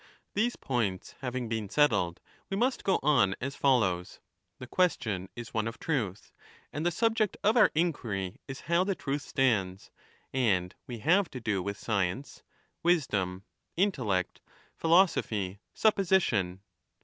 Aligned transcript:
These 0.33 0.55
points 0.55 1.13
having 1.21 1.47
been 1.47 1.69
settled, 1.69 2.21
we 2.49 2.57
must 2.57 2.83
go 2.83 2.99
on 3.03 3.33
as 3.33 3.53
35 3.53 3.55
follows. 3.55 4.19
The 4.57 4.65
question 4.65 5.29
is 5.35 5.53
one 5.53 5.67
of 5.67 5.77
truth, 5.77 6.31
and 6.73 6.83
the 6.83 6.89
subject 6.89 7.37
of 7.43 7.55
our 7.55 7.69
inquiry 7.75 8.39
is 8.47 8.61
how 8.61 8.83
the 8.83 8.95
truth 8.95 9.21
stands, 9.21 9.91
and 10.33 10.73
we 10.87 10.97
have 10.97 11.29
to 11.29 11.39
do 11.39 11.61
with 11.61 11.77
science, 11.77 12.41
wisdom, 12.81 13.43
intellect, 13.77 14.41
philosophy, 14.75 15.59
supposition. 15.71 16.61